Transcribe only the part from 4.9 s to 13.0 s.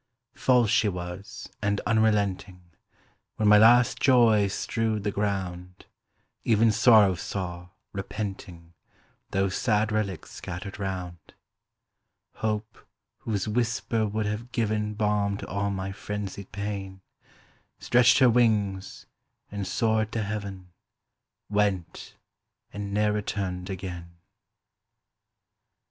the ground, Even Sorrow saw, repenting, Those sad relics scattered round; Hope,